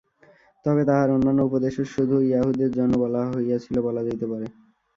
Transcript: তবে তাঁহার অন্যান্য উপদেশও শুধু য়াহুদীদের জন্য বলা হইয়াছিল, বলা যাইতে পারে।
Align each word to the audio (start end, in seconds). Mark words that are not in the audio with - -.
তবে 0.65 0.81
তাঁহার 0.85 1.09
অন্যান্য 1.11 1.41
উপদেশও 1.43 1.83
শুধু 1.93 2.15
য়াহুদীদের 2.25 2.71
জন্য 2.77 2.93
বলা 3.03 3.21
হইয়াছিল, 3.31 3.75
বলা 3.87 4.01
যাইতে 4.07 4.25
পারে। 4.31 4.47